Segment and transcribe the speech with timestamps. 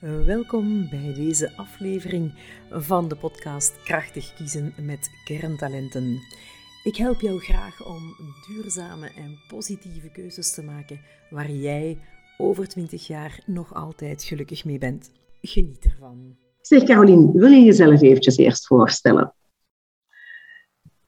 [0.00, 2.32] Welkom bij deze aflevering
[2.70, 6.20] van de podcast Krachtig kiezen met kerntalenten.
[6.84, 8.02] Ik help jou graag om
[8.48, 11.98] duurzame en positieve keuzes te maken waar jij
[12.38, 15.12] over 20 jaar nog altijd gelukkig mee bent.
[15.40, 16.36] Geniet ervan.
[16.60, 19.34] Zeg Carolien, wil je jezelf eventjes eerst voorstellen?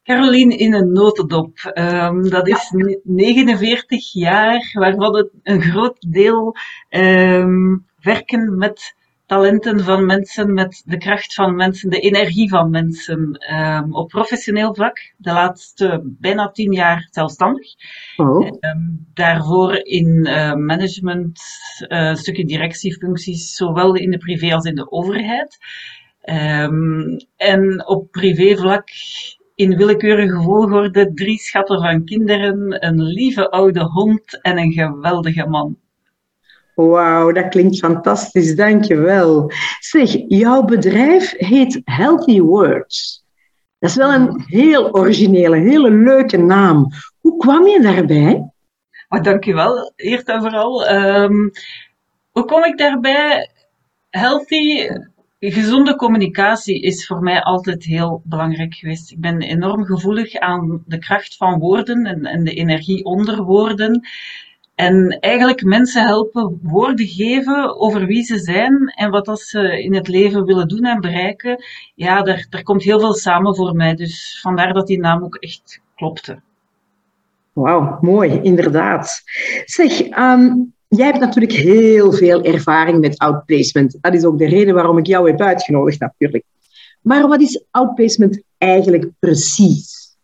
[0.03, 1.73] Caroline in een notendop.
[1.75, 6.57] Um, dat is 49 jaar, waarvan het een groot deel
[6.91, 8.97] um, werken met
[9.27, 14.75] talenten van mensen, met de kracht van mensen, de energie van mensen um, op professioneel
[14.75, 15.15] vlak.
[15.17, 17.67] De laatste bijna tien jaar zelfstandig.
[18.17, 18.47] Oh.
[18.47, 21.41] Um, daarvoor in uh, management,
[21.89, 25.59] uh, stukken directiefuncties, zowel in de privé als in de overheid.
[26.25, 28.89] Um, en op privévlak
[29.55, 35.77] in willekeurige volgorde drie schatten van kinderen, een lieve oude hond en een geweldige man.
[36.87, 39.51] Wauw, dat klinkt fantastisch, dankjewel.
[39.79, 43.25] Zeg, jouw bedrijf heet Healthy Words.
[43.79, 46.93] Dat is wel een heel originele, hele leuke naam.
[47.21, 48.51] Hoe kwam je daarbij?
[49.09, 50.91] Oh, dankjewel, eerst en vooral.
[50.91, 51.51] Um,
[52.31, 53.51] hoe kom ik daarbij?
[54.11, 54.89] Healthy,
[55.39, 59.11] gezonde communicatie is voor mij altijd heel belangrijk geweest.
[59.11, 64.09] Ik ben enorm gevoelig aan de kracht van woorden en, en de energie onder woorden.
[64.79, 69.95] En eigenlijk mensen helpen woorden geven over wie ze zijn en wat dat ze in
[69.95, 71.65] het leven willen doen en bereiken.
[71.95, 73.95] Ja, daar, daar komt heel veel samen voor mij.
[73.95, 76.41] Dus vandaar dat die naam ook echt klopte.
[77.53, 79.23] Wauw, mooi, inderdaad.
[79.65, 83.99] Zeg, um, jij hebt natuurlijk heel veel ervaring met outplacement.
[84.01, 86.45] Dat is ook de reden waarom ik jou heb uitgenodigd, natuurlijk.
[87.03, 90.17] Maar wat is outplacement eigenlijk precies?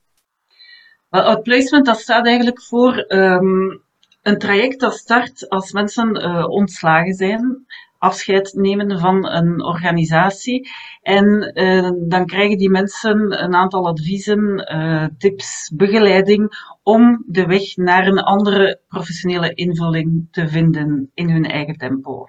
[1.08, 3.82] Well, outplacement dat staat eigenlijk voor um,
[4.24, 7.66] een traject dat start als mensen uh, ontslagen zijn,
[7.98, 10.68] afscheid nemen van een organisatie.
[11.02, 17.76] En uh, dan krijgen die mensen een aantal adviezen, uh, tips, begeleiding om de weg
[17.76, 22.28] naar een andere professionele invulling te vinden in hun eigen tempo.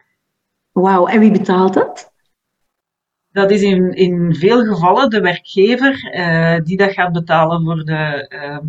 [0.71, 2.13] Wauw, en wie betaalt dat?
[3.31, 6.11] Dat is in, in veel gevallen de werkgever
[6.63, 8.65] die dat gaat betalen voor de, ehm,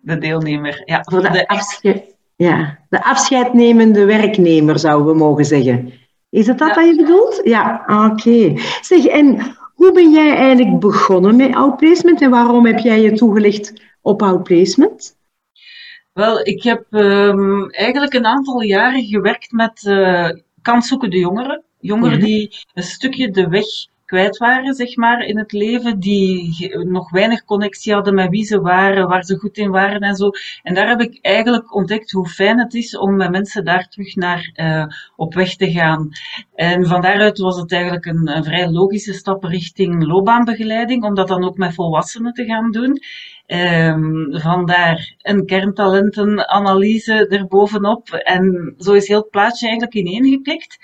[0.00, 0.82] de deelnemer.
[0.84, 5.92] Ja, voor de, de afscheid ja, de afscheidnemende werknemer zouden we mogen zeggen.
[6.30, 6.74] Is het dat ja.
[6.74, 7.40] wat je bedoelt?
[7.44, 8.52] Ja, oké.
[8.80, 13.72] Zeg, en hoe ben jij eigenlijk begonnen met outplacement en waarom heb jij je toegelegd
[14.02, 15.16] op outplacement?
[16.12, 20.30] Wel, ik heb um, eigenlijk een aantal jaren gewerkt met uh,
[20.62, 21.62] kanszoekende jongeren.
[21.80, 23.66] Jongeren die een stukje de weg
[24.08, 28.60] kwijt waren, zeg maar, in het leven, die nog weinig connectie hadden met wie ze
[28.60, 30.30] waren, waar ze goed in waren en zo.
[30.62, 34.14] En daar heb ik eigenlijk ontdekt hoe fijn het is om met mensen daar terug
[34.14, 34.86] naar uh,
[35.16, 36.08] op weg te gaan.
[36.54, 41.28] En van daaruit was het eigenlijk een, een vrij logische stap richting loopbaanbegeleiding, om dat
[41.28, 43.00] dan ook met volwassenen te gaan doen.
[43.46, 48.10] Um, vandaar een kerntalentenanalyse erbovenop.
[48.10, 50.78] En zo is heel het plaatje eigenlijk ineengeklikt.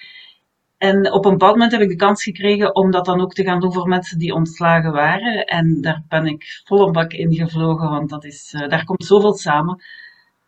[0.85, 3.43] En op een bepaald moment heb ik de kans gekregen om dat dan ook te
[3.43, 5.45] gaan doen voor mensen die ontslagen waren.
[5.45, 9.35] En daar ben ik volle bak in gevlogen, want dat is, uh, daar komt zoveel
[9.35, 9.83] samen.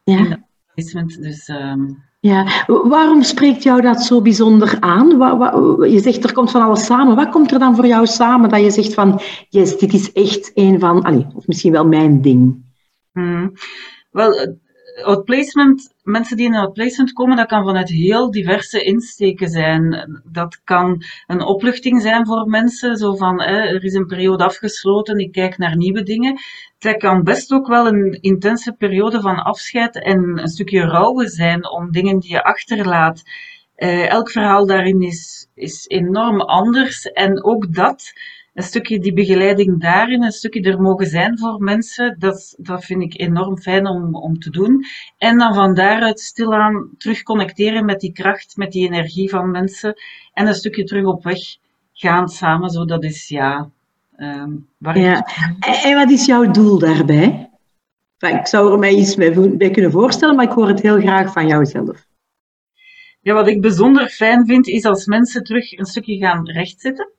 [0.05, 0.45] Ja.
[0.75, 2.03] Dus, um...
[2.21, 2.65] ja.
[2.67, 5.09] Waarom spreekt jou dat zo bijzonder aan?
[5.91, 7.17] Je zegt er komt van alles samen.
[7.17, 10.51] Wat komt er dan voor jou samen dat je zegt van, yes, dit is echt
[10.55, 12.65] een van, allez, of misschien wel mijn ding?
[13.13, 13.53] Hmm.
[14.11, 14.57] Wel,
[15.03, 20.11] outplacement, mensen die in outplacement komen, dat kan vanuit heel diverse insteken zijn.
[20.25, 25.33] Dat kan een opluchting zijn voor mensen, zo van er is een periode afgesloten, ik
[25.33, 26.39] kijk naar nieuwe dingen.
[26.79, 31.71] Dat kan best ook wel een intense periode van afscheid en een stukje rouwen zijn
[31.71, 33.23] om dingen die je achterlaat.
[33.77, 38.13] Uh, elk verhaal daarin is, is enorm anders en ook dat
[38.57, 43.03] een stukje die begeleiding daarin, een stukje er mogen zijn voor mensen, dat, dat vind
[43.03, 44.85] ik enorm fijn om, om te doen.
[45.19, 49.95] En dan van daaruit stilaan terug connecteren met die kracht, met die energie van mensen
[50.33, 51.39] en een stukje terug op weg
[51.93, 52.71] gaan samen.
[52.71, 53.71] Zo, dat is ja.
[54.19, 55.27] Um, waar ja.
[55.83, 57.51] En wat is jouw doel daarbij?
[58.19, 61.47] Ik zou er mij iets bij kunnen voorstellen, maar ik hoor het heel graag van
[61.47, 62.07] jou zelf.
[63.21, 67.15] Ja, wat ik bijzonder fijn vind, is als mensen terug een stukje gaan rechtzetten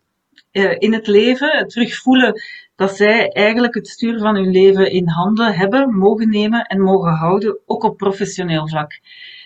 [0.77, 2.41] in het leven, terug voelen
[2.75, 7.11] dat zij eigenlijk het stuur van hun leven in handen hebben, mogen nemen en mogen
[7.11, 8.99] houden, ook op professioneel vlak.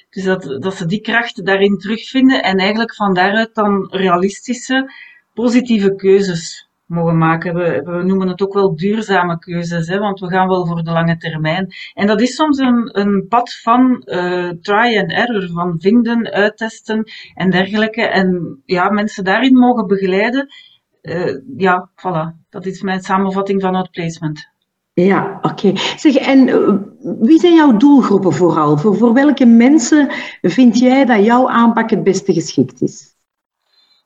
[0.09, 4.91] Dus dat, dat ze die kracht daarin terugvinden en eigenlijk van daaruit dan realistische,
[5.33, 7.53] positieve keuzes mogen maken.
[7.53, 10.91] We, we, noemen het ook wel duurzame keuzes, hè, want we gaan wel voor de
[10.91, 11.73] lange termijn.
[11.93, 17.03] En dat is soms een, een pad van uh, try and error, van vinden, uittesten
[17.33, 18.07] en dergelijke.
[18.07, 20.47] En ja, mensen daarin mogen begeleiden.
[21.01, 22.49] Uh, ja, voilà.
[22.49, 24.49] Dat is mijn samenvatting van outplacement.
[24.93, 25.71] Ja, oké.
[25.75, 26.73] Zeg, en uh,
[27.19, 28.77] wie zijn jouw doelgroepen vooral?
[28.77, 30.11] Voor, voor welke mensen
[30.41, 33.09] vind jij dat jouw aanpak het beste geschikt is?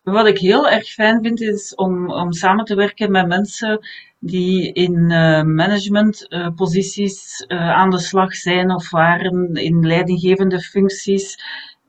[0.03, 3.87] Wat ik heel erg fijn vind, is om, om samen te werken met mensen
[4.19, 11.37] die in uh, managementposities uh, uh, aan de slag zijn of waren in leidinggevende functies.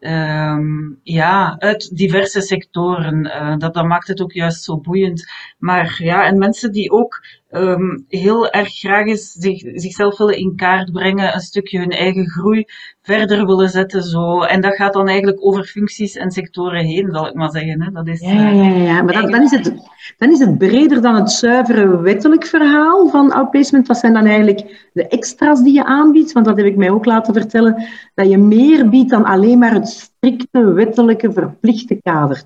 [0.07, 3.23] Um, ja, uit diverse sectoren.
[3.59, 5.31] dat, dat maakt het ook juist zo boeiend.
[5.59, 10.57] Maar ja, en mensen die ook um, heel erg graag eens zich, zichzelf willen in
[10.57, 12.65] kaart brengen, een stukje hun eigen groei
[13.03, 14.03] verder willen zetten.
[14.03, 14.43] Zo.
[14.43, 17.83] En dat gaat dan eigenlijk over functies en sectoren heen, zal ik maar zeggen.
[17.83, 17.91] Hè.
[17.91, 19.75] Dat is, ja, ja, ja, maar dan, dan, is het,
[20.19, 23.87] dan is het breder dan het zuivere wettelijk verhaal van outplacement.
[23.87, 26.33] Wat zijn dan eigenlijk de extra's die je aanbiedt?
[26.33, 29.73] Want dat heb ik mij ook laten vertellen, dat je meer biedt dan alleen maar
[29.73, 32.43] het strikte wettelijke verplichte kader.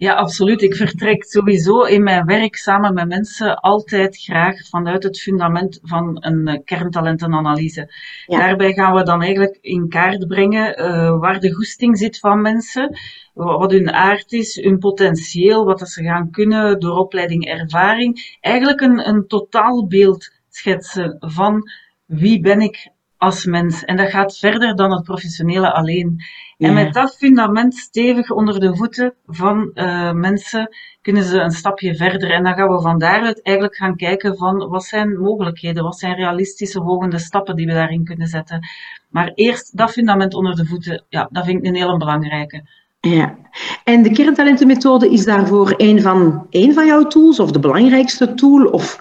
[0.00, 0.62] Ja, absoluut.
[0.62, 6.16] Ik vertrek sowieso in mijn werk samen met mensen altijd graag vanuit het fundament van
[6.20, 7.92] een eh, kerntalentenanalyse.
[8.26, 12.98] Daarbij gaan we dan eigenlijk in kaart brengen uh, waar de goesting zit van mensen,
[13.34, 18.38] wat hun aard is, hun potentieel, wat ze gaan kunnen door opleiding, ervaring.
[18.40, 21.62] Eigenlijk een, een totaalbeeld schetsen van
[22.06, 23.84] wie ben ik als mens.
[23.84, 26.22] En dat gaat verder dan het professionele alleen.
[26.60, 31.94] En met dat fundament stevig onder de voeten van uh, mensen kunnen ze een stapje
[31.94, 32.30] verder.
[32.30, 36.14] En dan gaan we van daaruit eigenlijk gaan kijken van wat zijn mogelijkheden, wat zijn
[36.14, 38.68] realistische volgende stappen die we daarin kunnen zetten.
[39.08, 42.62] Maar eerst dat fundament onder de voeten, ja, dat vind ik een hele belangrijke.
[43.00, 43.36] Ja,
[43.84, 48.64] en de kerntalentenmethode is daarvoor een van, een van jouw tools of de belangrijkste tool?
[48.66, 49.00] Of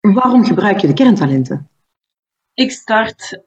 [0.00, 1.68] waarom gebruik je de kerntalenten?
[2.54, 3.42] Ik start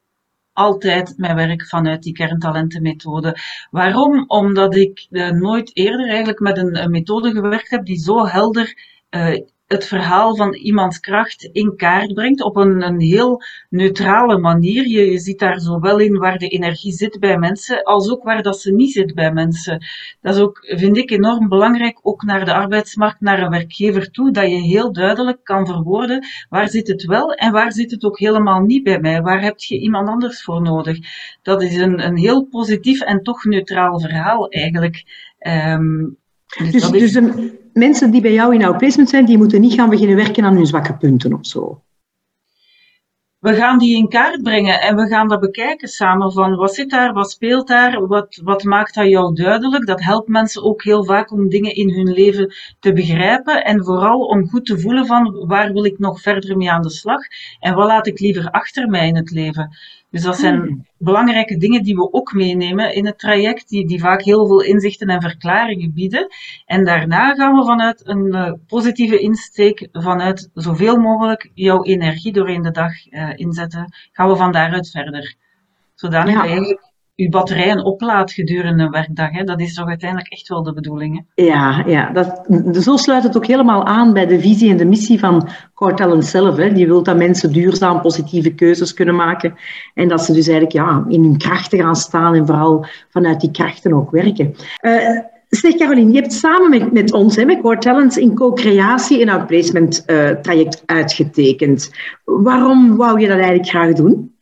[0.58, 3.36] altijd mijn werk vanuit die kerntalentenmethode.
[3.70, 4.24] Waarom?
[4.26, 8.78] Omdat ik uh, nooit eerder eigenlijk met een, methode gewerkt heb die zo helder
[9.10, 14.86] uh, het verhaal van iemands kracht in kaart brengt op een, een heel neutrale manier.
[14.86, 18.60] Je, ziet daar zowel in waar de energie zit bij mensen, als ook waar dat
[18.60, 19.84] ze niet zit bij mensen.
[20.20, 24.32] Dat is ook, vind ik, enorm belangrijk, ook naar de arbeidsmarkt, naar een werkgever toe,
[24.32, 28.18] dat je heel duidelijk kan verwoorden waar zit het wel en waar zit het ook
[28.18, 29.22] helemaal niet bij mij.
[29.22, 30.98] Waar heb je iemand anders voor nodig?
[31.42, 35.04] Dat is een, een heel positief en toch neutraal verhaal eigenlijk.
[35.40, 36.18] Um,
[36.56, 39.90] dus, dus, dus de mensen die bij jou in outplacement zijn, die moeten niet gaan
[39.90, 41.82] beginnen werken aan hun zwakke punten of zo.
[43.38, 46.90] We gaan die in kaart brengen en we gaan dat bekijken samen van wat zit
[46.90, 49.86] daar, wat speelt daar, wat, wat maakt dat jou duidelijk.
[49.86, 54.20] Dat helpt mensen ook heel vaak om dingen in hun leven te begrijpen en vooral
[54.20, 57.20] om goed te voelen van waar wil ik nog verder mee aan de slag
[57.60, 59.76] en wat laat ik liever achter mij in het leven.
[60.10, 60.86] Dus dat zijn hmm.
[60.98, 65.08] belangrijke dingen die we ook meenemen in het traject, die, die vaak heel veel inzichten
[65.08, 66.26] en verklaringen bieden.
[66.66, 72.62] En daarna gaan we vanuit een uh, positieve insteek, vanuit zoveel mogelijk jouw energie doorheen
[72.62, 75.34] de dag uh, inzetten, gaan we van daaruit verder.
[75.94, 76.44] Zodanig ja.
[76.44, 76.87] eigenlijk
[77.18, 79.30] uw batterijen oplaadt gedurende een werkdag.
[79.30, 79.44] Hè?
[79.44, 81.24] Dat is toch uiteindelijk echt wel de bedoeling.
[81.34, 81.44] Hè?
[81.44, 82.46] Ja, ja dat,
[82.82, 86.24] zo sluit het ook helemaal aan bij de visie en de missie van Core Talent
[86.24, 86.56] zelf.
[86.56, 86.72] Hè?
[86.72, 89.54] Die wil dat mensen duurzaam positieve keuzes kunnen maken.
[89.94, 93.50] En dat ze dus eigenlijk ja, in hun krachten gaan staan en vooral vanuit die
[93.50, 94.54] krachten ook werken.
[94.80, 99.22] Uh, Zeg Caroline, je hebt samen met, met ons, hè, met Core Talents, in co-creatie
[99.22, 101.90] een outplacement uh, traject uitgetekend.
[102.24, 104.36] Waarom wou je dat eigenlijk graag doen?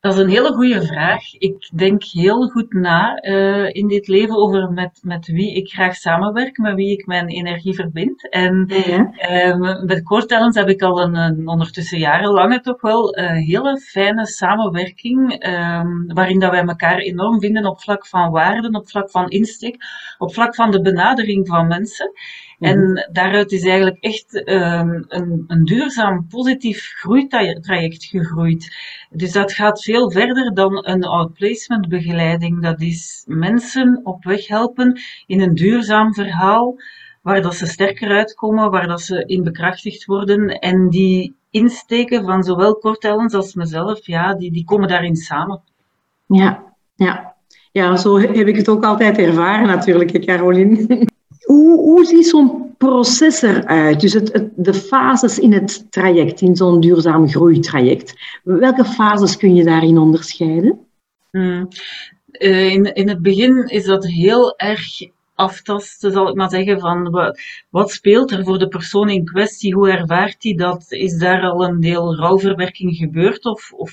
[0.00, 1.34] Dat is een hele goede vraag.
[1.34, 5.94] Ik denk heel goed na uh, in dit leven over met, met wie ik graag
[5.94, 8.28] samenwerk, met wie ik mijn energie verbind.
[8.28, 9.12] En ja.
[9.54, 13.80] uh, met Core Talents heb ik al een, een ondertussen jarenlange toch wel een hele
[13.80, 19.10] fijne samenwerking, um, waarin dat wij elkaar enorm vinden op vlak van waarden, op vlak
[19.10, 19.76] van insteek,
[20.18, 22.12] op vlak van de benadering van mensen.
[22.60, 23.12] En mhm.
[23.12, 28.76] daaruit is eigenlijk echt um, een, een duurzaam, positief groeitraject gegroeid.
[29.10, 32.62] Dus dat gaat veel verder dan een outplacement begeleiding.
[32.62, 36.76] Dat is mensen op weg helpen in een duurzaam verhaal,
[37.22, 40.48] waar dat ze sterker uitkomen, waar dat ze in bekrachtigd worden.
[40.48, 45.62] En die insteken van zowel Cortellens als mezelf, ja, die, die komen daarin samen.
[46.26, 47.34] Ja, ja.
[47.72, 51.06] Ja, zo heb ik het ook altijd ervaren natuurlijk, Caroline.
[51.50, 54.00] Hoe, hoe ziet zo'n proces eruit?
[54.00, 58.14] Dus het, het, de fases in het traject, in zo'n duurzaam groeitraject.
[58.44, 60.78] Welke fases kun je daarin onderscheiden?
[61.30, 61.68] Hmm.
[62.32, 64.82] Uh, in, in het begin is dat heel erg
[65.34, 67.40] aftasten, zal ik maar zeggen, van wat,
[67.70, 71.64] wat speelt er voor de persoon in kwestie, hoe ervaart hij dat, is daar al
[71.64, 73.92] een deel rouwverwerking gebeurd of, of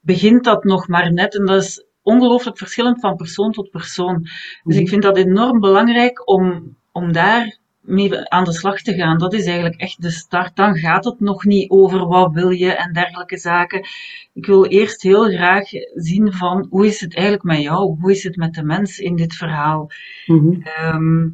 [0.00, 1.38] begint dat nog maar net?
[1.38, 4.22] En dat is ongelooflijk verschillend van persoon tot persoon.
[4.62, 4.90] Dus ik mhm.
[4.90, 9.18] vind dat enorm belangrijk om, om daar mee aan de slag te gaan.
[9.18, 10.56] Dat is eigenlijk echt de start.
[10.56, 13.86] Dan gaat het nog niet over wat wil je en dergelijke zaken.
[14.32, 17.96] Ik wil eerst heel graag zien van hoe is het eigenlijk met jou?
[18.00, 19.90] Hoe is het met de mens in dit verhaal?
[20.26, 21.32] Mm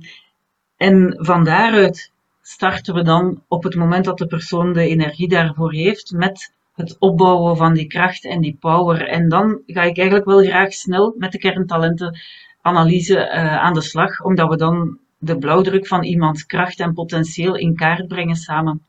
[0.76, 5.73] en van daaruit starten we dan op het moment dat de persoon de energie daarvoor
[5.73, 9.09] heeft met het opbouwen van die kracht en die power.
[9.09, 14.23] En dan ga ik eigenlijk wel graag snel met de kerntalentenanalyse uh, aan de slag,
[14.23, 18.83] omdat we dan de blauwdruk van iemands kracht en potentieel in kaart brengen samen.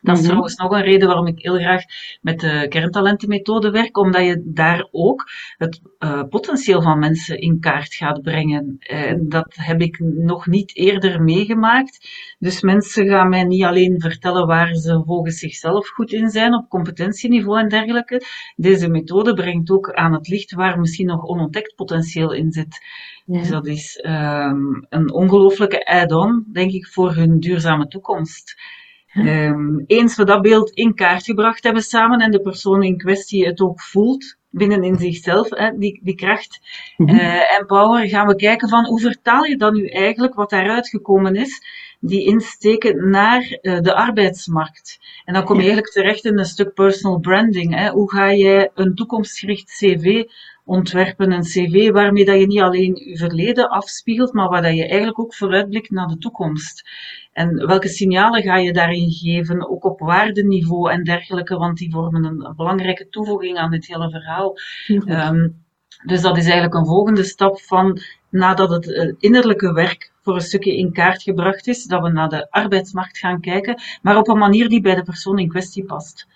[0.00, 0.28] Dat is mhm.
[0.28, 1.82] trouwens nog een reden waarom ik heel graag
[2.20, 7.94] met de kerntalentenmethode werk, omdat je daar ook het uh, potentieel van mensen in kaart
[7.94, 8.76] gaat brengen.
[8.92, 12.08] Uh, dat heb ik nog niet eerder meegemaakt.
[12.38, 16.68] Dus mensen gaan mij niet alleen vertellen waar ze volgens zichzelf goed in zijn, op
[16.68, 18.22] competentieniveau en dergelijke.
[18.56, 22.78] Deze methode brengt ook aan het licht waar misschien nog onontdekt potentieel in zit.
[23.26, 28.56] Dus dat is um, een ongelooflijke add-on, denk ik, voor hun duurzame toekomst.
[29.14, 33.46] Um, eens we dat beeld in kaart gebracht hebben samen en de persoon in kwestie
[33.46, 36.60] het ook voelt binnen in zichzelf, hè, die, die kracht
[36.96, 40.88] mm en power, gaan we kijken van hoe vertaal je dan nu eigenlijk wat daaruit
[40.88, 41.62] gekomen is,
[42.00, 44.98] die insteken naar uh, de arbeidsmarkt.
[45.24, 47.74] En dan kom je eigenlijk terecht in een stuk personal branding.
[47.74, 47.90] Hè.
[47.90, 50.24] Hoe ga je een toekomstgericht cv
[50.68, 54.86] ontwerpen, een cv waarmee dat je niet alleen je verleden afspiegelt, maar waar dat je
[54.86, 56.88] eigenlijk ook vooruitblikt naar de toekomst.
[57.32, 62.24] En welke signalen ga je daarin geven, ook op waardeniveau en dergelijke, want die vormen
[62.24, 64.56] een belangrijke toevoeging aan dit hele verhaal.
[64.86, 65.66] Um,
[66.04, 70.40] dus dat is eigenlijk een volgende stap van, nadat het eh, innerlijke werk voor een
[70.40, 74.38] stukje in kaart gebracht is, dat we naar de arbeidsmarkt gaan kijken, maar op een
[74.38, 76.26] manier die bij de persoon in kwestie past.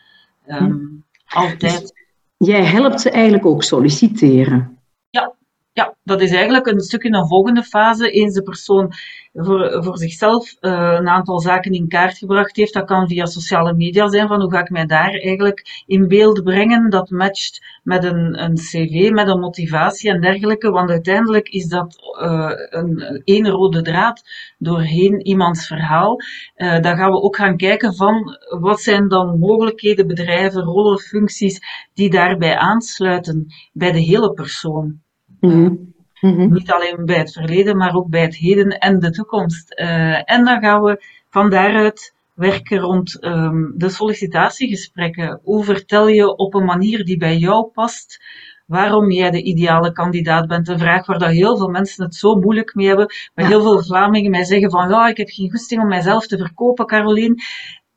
[0.49, 2.02] Um, altijd.
[2.45, 4.79] Jij helpt ze eigenlijk ook solliciteren.
[5.11, 5.35] Ja,
[5.73, 8.11] ja, dat is eigenlijk een stukje een volgende fase.
[8.11, 8.93] Eens de persoon
[9.33, 12.73] voor, voor zichzelf uh, een aantal zaken in kaart gebracht heeft.
[12.75, 16.43] Dat kan via sociale media zijn, van hoe ga ik mij daar eigenlijk in beeld
[16.43, 16.91] brengen.
[16.91, 20.71] Dat matcht met een, een cv, met een motivatie en dergelijke.
[20.71, 24.23] Want uiteindelijk is dat uh, een één rode draad
[24.59, 26.17] doorheen iemands verhaal.
[26.57, 31.61] Uh, dan gaan we ook gaan kijken van wat zijn dan mogelijkheden, bedrijven, rollen, functies
[31.95, 35.01] die daarbij aansluiten bij de hele persoon.
[35.41, 35.93] Mm -hmm.
[36.51, 39.81] Niet alleen bij het verleden, maar ook bij het heden en de toekomst.
[39.81, 45.41] Uh, en dan gaan we van daaruit werken rond um, de sollicitatiegesprekken.
[45.43, 48.21] Hoe vertel je op een manier die bij jou past
[48.67, 50.69] waarom jij de ideale kandidaat bent.
[50.69, 53.07] Een vraag waar dat heel veel mensen het zo moeilijk mee hebben.
[53.35, 56.39] Waar heel veel Vlamingen mij zeggen van, ja, ik heb geen goesting om mijzelf te
[56.39, 57.35] verkopen, Caroline.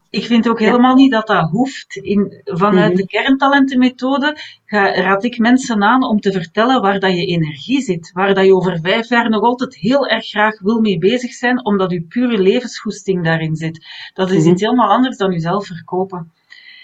[0.10, 1.96] Ik vind ook helemaal niet dat dat hoeft.
[1.96, 3.02] In, vanuit mhm.
[3.02, 8.12] de kerntalentenmethode ga, raad ik mensen aan om te vertellen waar dat je energie zit.
[8.14, 11.66] Waar dat je over vijf jaar nog altijd heel erg graag wil mee bezig zijn,
[11.66, 13.86] omdat je pure levensgoesting daarin zit.
[14.14, 14.52] Dat is mhm.
[14.52, 16.32] iets helemaal anders dan jezelf verkopen.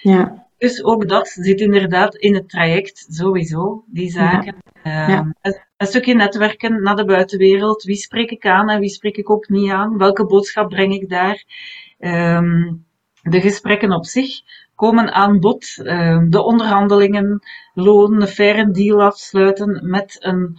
[0.01, 0.49] Ja.
[0.57, 4.55] Dus ook dat zit inderdaad in het traject, sowieso, die zaken.
[4.83, 7.83] Ehm, een, stukje netwerken naar de buitenwereld.
[7.83, 9.97] Wie spreek ik aan en wie spreek ik ook niet aan?
[9.97, 11.43] Welke boodschap breng ik daar?
[11.99, 12.85] Um,
[13.21, 14.41] de gesprekken op zich
[14.75, 15.75] komen aan bod.
[15.77, 17.39] Uh, de onderhandelingen,
[17.73, 20.57] loon, een faire deal afsluiten met een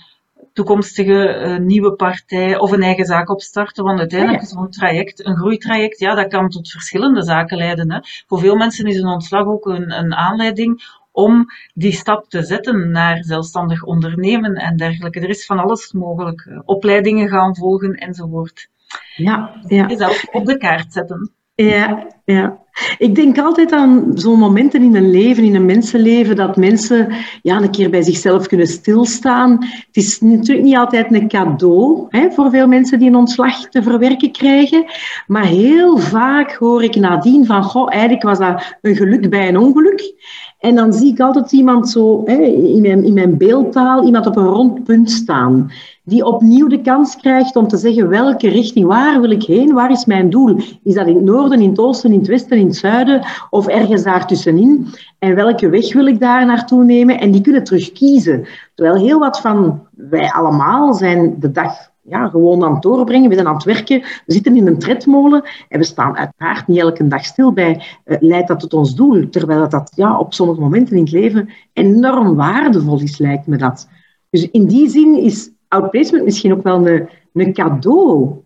[0.53, 3.85] toekomstige uh, nieuwe partij of een eigen zaak opstarten.
[3.85, 7.93] Want uiteindelijk is zo'n traject, een groeitraject, ja, dat kan tot verschillende zaken leiden.
[7.93, 7.99] Hè.
[8.27, 12.91] Voor veel mensen is een ontslag ook een, een aanleiding om die stap te zetten
[12.91, 15.21] naar zelfstandig ondernemen en dergelijke.
[15.21, 16.63] Er is van alles mogelijk.
[16.65, 18.69] Opleidingen gaan volgen enzovoort.
[19.17, 19.87] Ja, ja.
[19.87, 21.33] Jezelf op de kaart zetten.
[21.65, 22.61] Ja, ja.
[22.99, 27.61] Ik denk altijd aan zo'n momenten in een leven, in een mensenleven, dat mensen ja,
[27.61, 29.51] een keer bij zichzelf kunnen stilstaan.
[29.61, 33.83] Het is natuurlijk niet altijd een cadeau hè, voor veel mensen die een ontslag te
[33.83, 34.85] verwerken krijgen.
[35.27, 39.59] Maar heel vaak hoor ik nadien van, goh, eigenlijk was dat een geluk bij een
[39.59, 40.15] ongeluk.
[40.59, 44.37] En dan zie ik altijd iemand zo hè, in, mijn, in mijn beeldtaal, iemand op
[44.37, 45.71] een rond punt staan
[46.05, 49.91] die opnieuw de kans krijgt om te zeggen welke richting, waar wil ik heen, waar
[49.91, 50.57] is mijn doel?
[50.83, 53.67] Is dat in het noorden, in het oosten, in het westen, in het zuiden of
[53.67, 54.87] ergens daartussenin?
[55.19, 57.21] En welke weg wil ik daar naartoe nemen?
[57.21, 58.47] En die kunnen terug kiezen.
[58.75, 63.35] Terwijl heel wat van wij allemaal zijn de dag ja, gewoon aan het doorbrengen, we
[63.35, 67.09] zijn aan het werken, we zitten in een tredmolen en we staan uiteraard niet elke
[67.09, 69.29] dag stil bij, uh, leidt dat tot ons doel?
[69.29, 73.89] Terwijl dat ja, op sommige momenten in het leven enorm waardevol is, lijkt me dat.
[74.31, 78.43] Dus in die zin is outplacement misschien ook wel een, een cadeau?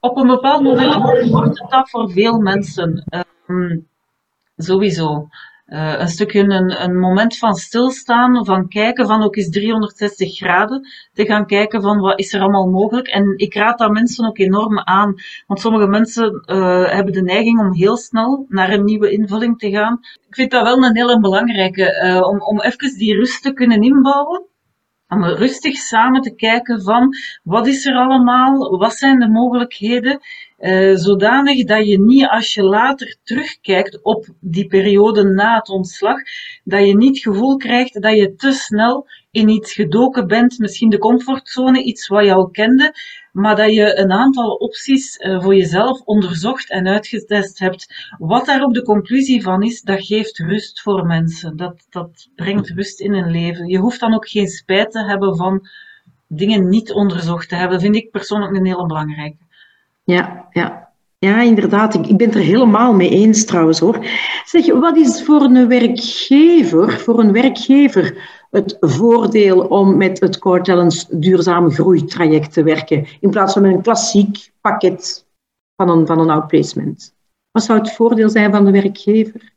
[0.00, 0.94] Op een bepaald moment
[1.30, 3.04] wordt het dat voor veel mensen.
[3.08, 3.78] Ehm,
[4.56, 5.28] sowieso.
[5.66, 6.40] Uh, een stukje
[6.78, 12.00] een, moment van stilstaan, van kijken van ook eens 360 graden, te gaan kijken van
[12.00, 13.08] wat is er allemaal mogelijk.
[13.08, 15.14] En ik raad dat mensen ook enorm aan,
[15.46, 19.70] want sommige mensen uh, hebben de neiging om heel snel naar een nieuwe invulling te
[19.70, 19.98] gaan.
[20.28, 23.82] Ik vind dat wel een hele belangrijke, uh, om, om even die rust te kunnen
[23.82, 24.48] inbouwen
[25.10, 30.20] om rustig samen te kijken van wat is er allemaal, wat zijn de mogelijkheden,
[30.58, 36.16] uh, zodanig dat je niet als je later terugkijkt op die periode na het ontslag,
[36.64, 40.90] dat je niet het gevoel krijgt dat je te snel in iets gedoken bent, misschien
[40.90, 42.94] de comfortzone, iets wat je al kende,
[43.32, 48.10] maar dat je een aantal opties uh, voor jezelf onderzocht en uitgetest hebt.
[48.18, 51.56] Wat daar ook de conclusie van is, dat geeft rust voor mensen.
[51.56, 53.66] Dat, dat brengt rust in hun leven.
[53.66, 55.68] Je hoeft dan ook geen spijt te hebben van
[56.26, 57.72] dingen niet onderzocht te hebben.
[57.72, 59.44] Dat vind ik persoonlijk een hele belangrijke.
[60.04, 60.88] Ja, ja.
[61.18, 61.94] Ja, inderdaad.
[61.94, 64.06] Ik, ik ben het er helemaal mee eens trouwens hoor.
[64.44, 70.62] Zeg, wat is voor een werkgever, voor een werkgever het voordeel om met het Core
[70.62, 75.26] Challenge duurzame groeitraject te werken, in plaats van met een klassiek pakket
[75.76, 77.14] van een, van een outplacement?
[77.50, 79.52] Wat zou het voordeel zijn van de werkgever?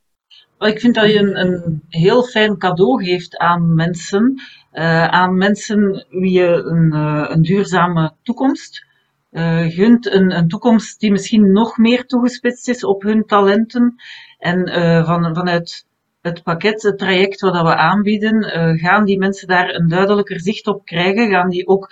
[0.59, 4.41] Ik vind dat je een, een heel fijn cadeau geeft aan mensen,
[4.73, 8.85] uh, aan mensen wie je een, uh, een duurzame toekomst
[9.31, 13.95] uh, gunt, een, een toekomst die misschien nog meer toegespitst is op hun talenten
[14.37, 14.67] en
[15.05, 15.85] van, vanuit
[16.23, 20.67] het pakket, het traject wat we aanbieden, uh, gaan die mensen daar een duidelijker zicht
[20.67, 21.29] op krijgen?
[21.29, 21.91] Gaan die ook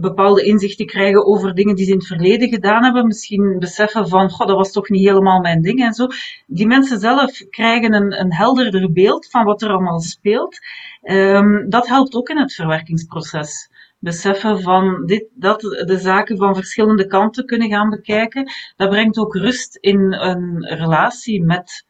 [0.00, 3.06] bepaalde inzichten krijgen over dingen die ze in het verleden gedaan hebben?
[3.06, 6.06] Misschien beseffen van, god, dat was toch niet helemaal mijn ding en zo.
[6.46, 10.58] Die mensen zelf krijgen een, een helderder beeld van wat er allemaal speelt.
[11.02, 17.06] Um, dat helpt ook in het verwerkingsproces beseffen van dit, dat de zaken van verschillende
[17.06, 18.50] kanten kunnen gaan bekijken.
[18.76, 21.84] Dat brengt ook rust in een relatie met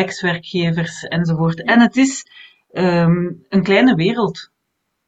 [0.00, 1.62] ex-werkgevers enzovoort.
[1.62, 2.24] En het is
[2.72, 4.50] um, een kleine wereld.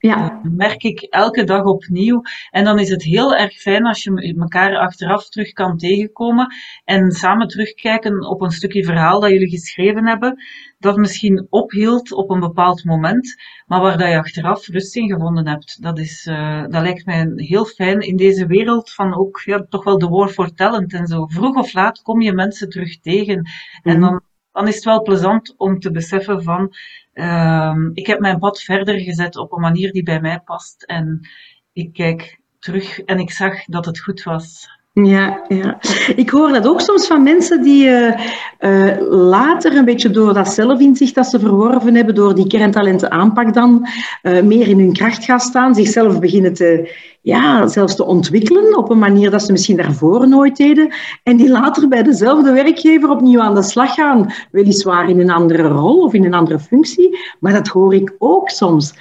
[0.02, 0.40] Ja.
[0.42, 2.22] Dat merk ik elke dag opnieuw.
[2.50, 7.10] En dan is het heel erg fijn als je elkaar achteraf terug kan tegenkomen en
[7.10, 10.42] samen terugkijken op een stukje verhaal dat jullie geschreven hebben,
[10.78, 13.34] dat misschien ophield op een bepaald moment,
[13.66, 15.82] maar waar dat je achteraf rust in gevonden hebt.
[15.82, 19.84] Dat, is, uh, dat lijkt mij heel fijn in deze wereld van ook ja, toch
[19.84, 21.26] wel de war for talent en zo.
[21.26, 23.50] Vroeg of laat kom je mensen terug tegen.
[23.82, 24.00] En mhm.
[24.00, 24.22] dan
[24.52, 26.74] dan is het wel plezant om te beseffen van,
[27.14, 30.82] uh, ik heb mijn pad verder gezet op een manier die bij mij past.
[30.82, 31.28] En
[31.72, 34.68] ik kijk terug en ik zag dat het goed was.
[34.94, 35.78] Ja, ja,
[36.16, 38.18] ik hoor dat ook soms van mensen die uh,
[38.60, 43.54] uh, later een beetje door dat zelfinzicht dat ze verworven hebben, door die kerntalenten aanpak
[43.54, 43.86] dan,
[44.22, 48.90] uh, meer in hun kracht gaan staan, zichzelf beginnen te, ja, zelfs te ontwikkelen op
[48.90, 53.40] een manier dat ze misschien daarvoor nooit deden, en die later bij dezelfde werkgever opnieuw
[53.40, 57.52] aan de slag gaan, weliswaar in een andere rol of in een andere functie, maar
[57.52, 58.94] dat hoor ik ook soms.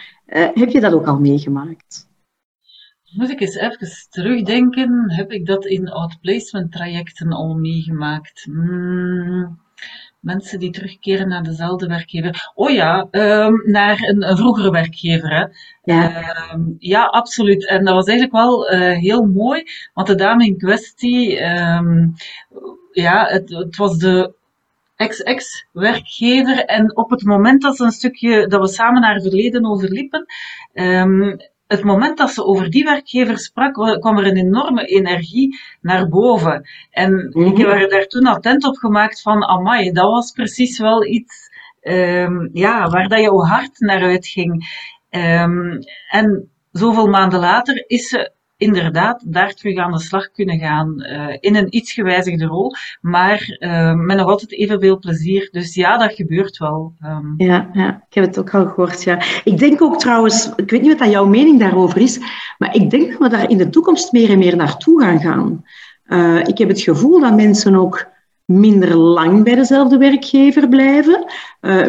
[0.54, 2.10] heb je dat ook al meegemaakt?
[3.12, 8.44] Moet ik eens even terugdenken, heb ik dat in outplacement trajecten al meegemaakt?
[8.44, 9.60] Hmm,
[10.20, 12.52] mensen die terugkeren naar dezelfde werkgever.
[12.56, 15.30] Oh ja, um, naar een, een, vroegere werkgever.
[15.30, 15.46] Hè.
[15.94, 16.54] Ja.
[16.54, 17.68] Um, ja, absoluut.
[17.68, 22.14] En dat was eigenlijk wel uh, heel mooi, want de dame in kwestie, um,
[22.92, 24.34] ja, het, het was de
[24.96, 26.66] ex-ex-werkgever.
[26.66, 30.26] En op het moment dat ze een stukje, dat we samen naar verleden overliepen,
[30.74, 31.38] um,
[31.72, 36.68] het moment dat ze over die werkgever sprak, kwam er een enorme energie naar boven.
[36.90, 40.80] En mm ik heb er daar toen attent op gemaakt van, amai, dat was precies
[40.80, 41.50] wel iets
[41.82, 44.80] um, ja, waar dat jouw hart naar uitging.
[45.10, 45.80] Um,
[46.10, 48.32] en zoveel maanden later is ze
[48.62, 53.58] inderdaad daar terug aan de slag kunnen gaan uh, in een iets gewijzigde rol, maar
[53.60, 55.50] uh, met nog altijd evenveel plezier.
[55.52, 56.94] Dus ja, dat gebeurt wel.
[57.06, 57.34] Um.
[57.38, 59.04] Ja, ja, ik heb het ook al gehoord.
[59.04, 59.22] Ja.
[59.44, 62.20] Ik denk ook trouwens, ik weet niet wat jouw mening daarover is,
[62.58, 65.66] maar ik denk dat we daar in de toekomst meer en meer naartoe gaan gaan.
[66.06, 68.08] Uh, ik heb het gevoel dat mensen ook
[68.46, 71.26] minder lang bij dezelfde werkgever blijven,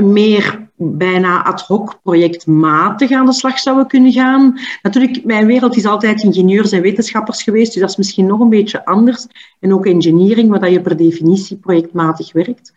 [0.01, 4.59] meer bijna ad hoc projectmatig aan de slag zouden kunnen gaan.
[4.83, 8.49] Natuurlijk, mijn wereld is altijd ingenieurs en wetenschappers geweest, dus dat is misschien nog een
[8.49, 9.27] beetje anders.
[9.61, 12.73] En ook engineering, waar je per definitie projectmatig werkt.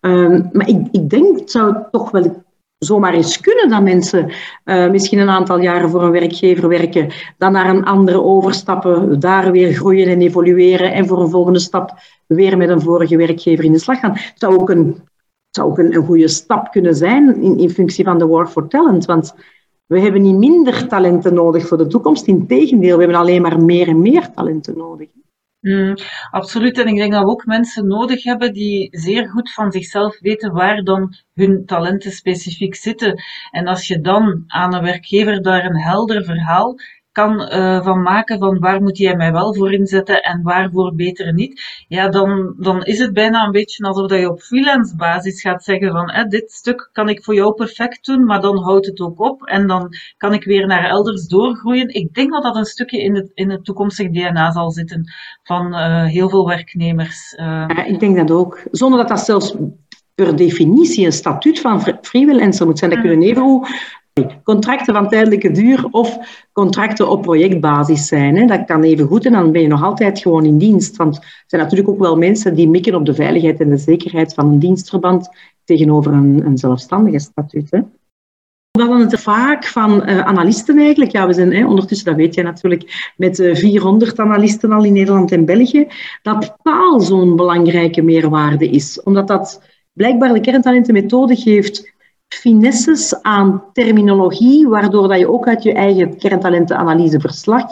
[0.00, 2.42] Um, maar ik, ik denk, het zou toch wel
[2.78, 4.30] zomaar eens kunnen dat mensen
[4.64, 9.50] uh, misschien een aantal jaren voor een werkgever werken, dan naar een andere overstappen, daar
[9.50, 11.94] weer groeien en evolueren en voor een volgende stap
[12.26, 14.12] weer met een vorige werkgever in de slag gaan.
[14.12, 15.02] Het zou ook een,
[15.56, 18.68] zou ook een, een goede stap kunnen zijn in, in functie van de War for
[18.68, 19.34] Talent, want
[19.86, 22.26] We hebben niet minder talenten nodig voor de toekomst.
[22.26, 25.08] Integendeel, we hebben alleen maar meer en meer talenten nodig.
[25.60, 25.94] Mm,
[26.30, 26.78] absoluut.
[26.78, 30.52] En ik denk dat we ook mensen nodig hebben die zeer goed van zichzelf weten
[30.52, 33.22] waar dan hun talenten specifiek zitten.
[33.50, 36.76] En als je dan aan een werkgever daar een helder verhaal
[37.12, 41.32] kan uh, van maken van waar moet jij mij wel voor inzetten en waarvoor beter
[41.32, 45.40] niet, ja, dan, dan is het bijna een beetje alsof dat je op freelance basis
[45.40, 48.86] gaat zeggen van eh, dit stuk kan ik voor jou perfect doen, maar dan houdt
[48.86, 51.88] het ook op en dan kan ik weer naar elders doorgroeien.
[51.88, 55.66] Ik denk dat dat een stukje in het, in het toekomstig DNA zal zitten van
[55.66, 57.36] uh, heel veel werknemers.
[57.40, 57.44] Uh.
[57.46, 58.62] Ja, ik denk dat ook.
[58.70, 59.54] Zonder dat dat zelfs
[60.14, 62.90] per definitie een statuut van freelancer moet zijn.
[62.90, 63.42] Dat kunnen even
[64.44, 66.18] Contracten van tijdelijke duur of
[66.52, 68.36] contracten op projectbasis zijn.
[68.36, 68.46] Hè.
[68.46, 70.96] Dat kan even goed en dan ben je nog altijd gewoon in dienst.
[70.96, 74.34] Want er zijn natuurlijk ook wel mensen die mikken op de veiligheid en de zekerheid
[74.34, 75.28] van een dienstverband
[75.64, 77.70] tegenover een, een zelfstandige statuut.
[77.70, 77.80] Hè.
[78.70, 81.12] We hadden het vaak van uh, analisten eigenlijk.
[81.12, 84.84] Ja, we zijn hè, ondertussen, dat weet jij natuurlijk, met uh, eh, 400 analisten al
[84.84, 85.86] in Nederland en België,
[86.22, 89.02] dat taal zo'n belangrijke meerwaarde is.
[89.02, 91.91] Omdat dat blijkbaar de kerntalentenmethode geeft
[92.40, 97.64] finesses aan terminologie, waardoor dat je ook uit je eigen kerntalentenanalyse verslag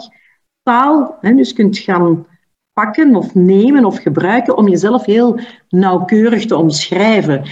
[0.63, 2.25] taal hè, dus kunt gaan
[2.73, 7.43] pakken of nemen of gebruiken om jezelf heel nauwkeurig te omschrijven.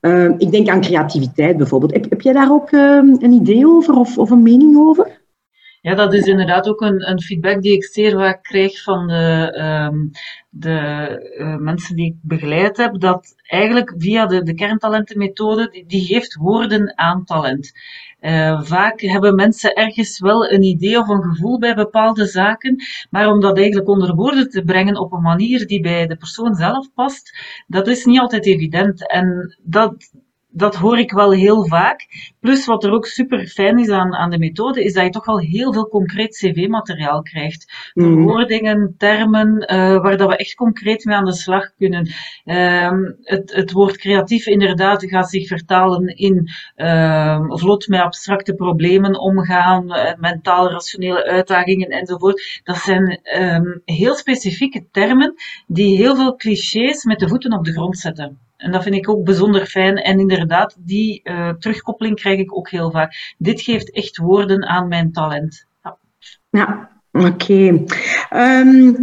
[0.00, 1.92] Uh, ik denk aan creativiteit bijvoorbeeld.
[1.92, 5.17] Heb, heb jij daar ook uh, een idee over of, of een mening over?
[5.80, 9.58] Ja, dat is inderdaad ook een, een feedback die ik zeer vaak krijg van de,
[9.90, 10.10] um,
[10.50, 16.06] de uh, mensen die ik begeleid heb, dat eigenlijk via de, de kerntalentenmethode, die, die
[16.06, 17.72] geeft woorden aan talent.
[18.20, 22.76] Uh, vaak hebben mensen ergens wel een idee of een gevoel bij bepaalde zaken,
[23.10, 26.54] maar om dat eigenlijk onder woorden te brengen op een manier die bij de persoon
[26.54, 29.10] zelf past, dat is niet altijd evident.
[29.10, 30.12] En dat,
[30.50, 32.06] dat hoor ik wel heel vaak.
[32.40, 35.26] Plus wat er ook super fijn is aan, aan de methode, is dat je toch
[35.26, 37.90] wel heel veel concreet cv-materiaal krijgt.
[37.94, 38.04] Mm.
[38.04, 42.10] Verwoordingen, termen, uh, waar dat we echt concreet mee aan de slag kunnen.
[42.44, 49.20] Um, het, het woord creatief inderdaad gaat zich vertalen in uh, vlot met abstracte problemen
[49.20, 52.60] omgaan, uh, mentaal rationele uitdagingen enzovoort.
[52.64, 55.34] Dat zijn um, heel specifieke termen
[55.66, 58.47] die heel veel clichés met de voeten op de grond zetten.
[58.58, 59.96] En dat vind ik ook bijzonder fijn.
[59.96, 63.34] En inderdaad, die uh, terugkoppeling krijg ik ook heel vaak.
[63.38, 65.66] Dit geeft echt woorden aan mijn talent.
[65.82, 65.98] Ja,
[66.50, 67.84] ja oké.
[68.32, 68.96] Um,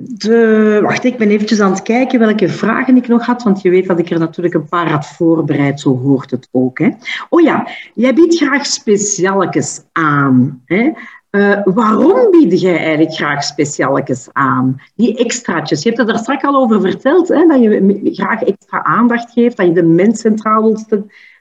[0.00, 3.70] de, wacht, ik ben eventjes aan het kijken welke vragen ik nog had, want je
[3.70, 6.78] weet dat ik er natuurlijk een paar had voorbereid, zo hoort het ook.
[6.78, 6.90] Hè.
[7.28, 10.62] Oh ja, jij biedt graag specialekes aan.
[10.64, 10.92] Hè.
[11.36, 14.82] Uh, waarom bied jij eigenlijk graag specialetjes aan?
[14.94, 15.82] Die extraatjes.
[15.82, 19.56] Je hebt het er straks al over verteld, hè, dat je graag extra aandacht geeft,
[19.56, 20.86] dat je de mens centraal wilt,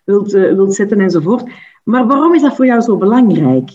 [0.06, 1.50] wilt, uh, wilt zetten enzovoort.
[1.84, 3.70] Maar waarom is dat voor jou zo belangrijk?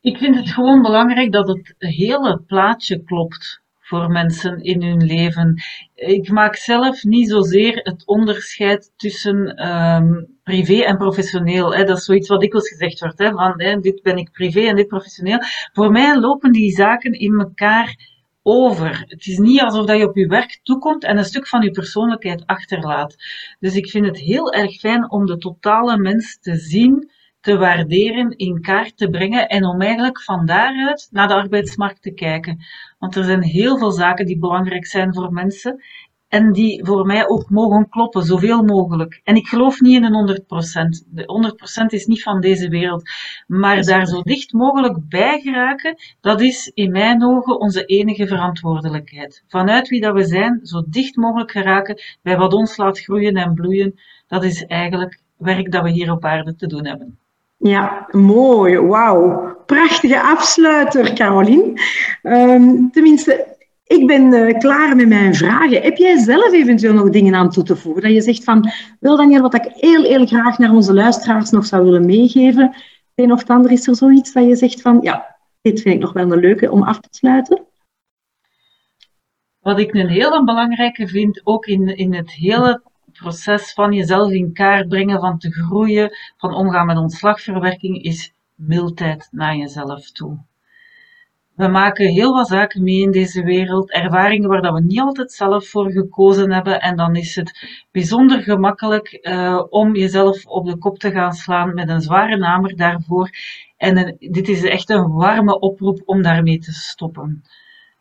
[0.00, 5.62] Ik vind het gewoon belangrijk dat het hele plaatje klopt voor mensen in hun leven.
[5.94, 11.74] Ik maak zelf niet zozeer het onderscheid tussen um, privé en professioneel.
[11.74, 11.84] Hè.
[11.84, 14.76] Dat is zoiets wat dikwijls gezegd wordt, hè, van hè, dit ben ik privé en
[14.76, 15.38] dit professioneel.
[15.72, 19.04] Voor mij lopen die zaken in elkaar over.
[19.06, 21.70] Het is niet alsof dat je op je werk toekomt en een stuk van je
[21.70, 23.16] persoonlijkheid achterlaat.
[23.58, 27.10] Dus ik vind het heel erg fijn om de totale mens te zien
[27.46, 32.12] te waarderen, in kaart te brengen en om eigenlijk van daaruit naar de arbeidsmarkt te
[32.12, 32.58] kijken.
[32.98, 35.82] Want er zijn heel veel zaken die belangrijk zijn voor mensen
[36.28, 39.20] en die voor mij ook mogen kloppen, zoveel mogelijk.
[39.24, 41.06] En ik geloof niet in een 100%.
[41.08, 43.10] De 100% is niet van deze wereld.
[43.46, 49.44] Maar daar zo dicht mogelijk bij geraken, dat is in mijn ogen onze enige verantwoordelijkheid.
[49.48, 53.54] Vanuit wie dat we zijn, zo dicht mogelijk geraken bij wat ons laat groeien en
[53.54, 57.18] bloeien, dat is eigenlijk werk dat we hier op aarde te doen hebben.
[57.56, 58.78] Ja, mooi.
[58.78, 59.54] Wauw.
[59.66, 61.80] Prachtige afsluiter, Carolien.
[62.22, 65.82] Um, tenminste, ik ben uh, klaar met mijn vragen.
[65.82, 68.02] Heb jij zelf eventueel nog dingen aan toe te voegen?
[68.02, 71.66] Dat je zegt van, wel Daniel, wat ik heel, heel graag naar onze luisteraars nog
[71.66, 72.74] zou willen meegeven.
[73.14, 76.00] Een of het ander is er zoiets dat je zegt van, ja, dit vind ik
[76.00, 77.66] nog wel een leuke om af te sluiten.
[79.58, 82.82] Wat ik een heel belangrijke vind, ook in, in het hele
[83.16, 89.28] proces van jezelf in kaart brengen, van te groeien, van omgaan met ontslagverwerking, is mildheid
[89.30, 90.38] naar jezelf toe.
[91.54, 95.32] We maken heel wat zaken mee in deze wereld, ervaringen waar dat we niet altijd
[95.32, 96.80] zelf voor gekozen hebben.
[96.80, 101.74] En dan is het bijzonder gemakkelijk uh, om jezelf op de kop te gaan slaan
[101.74, 103.30] met een zware namer daarvoor.
[103.76, 107.42] En dit is echt een warme oproep om daarmee te stoppen.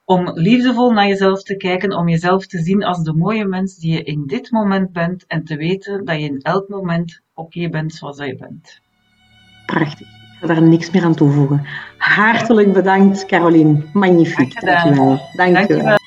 [0.06, 3.94] Om liefdevol naar jezelf te kijken, om jezelf te zien als de mooie mens die
[3.94, 7.94] je in dit moment bent en te weten dat je in elk moment oké bent
[7.94, 8.80] zoals je bent.
[9.66, 10.08] Prachtig.
[10.08, 11.66] Ik ga daar niks meer aan toevoegen.
[11.98, 13.84] Hartelijk bedankt, Caroline.
[13.94, 14.62] Magnifiek.
[14.62, 15.20] Dankjewel.
[15.36, 15.68] Dankjewel.
[15.68, 15.98] Dankjewel.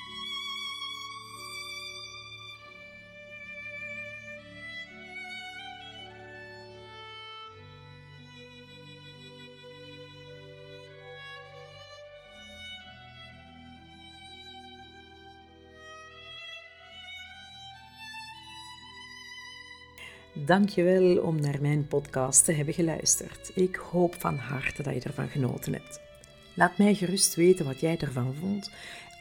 [20.44, 23.51] Dankjewel om naar mijn podcast te hebben geluisterd.
[23.55, 26.01] Ik hoop van harte dat je ervan genoten hebt.
[26.55, 28.70] Laat mij gerust weten wat jij ervan vond